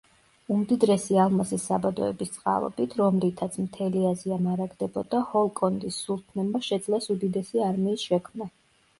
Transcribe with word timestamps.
უმდიდრესი 0.53 1.17
ალმასის 1.23 1.65
საბადოების 1.71 2.31
წყალობით, 2.37 2.95
რომლითაც 3.01 3.57
მთელი 3.65 4.01
აზია 4.11 4.39
მარაგდებოდა, 4.45 5.19
ჰოლკონდის 5.33 5.99
სულთნებმა 6.07 6.63
შეძლეს 6.69 7.09
უდიდესი 7.17 7.63
არმიის 7.67 8.07
შექმნა. 8.09 8.49